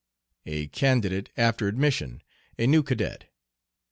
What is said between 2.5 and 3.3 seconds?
a new cadet.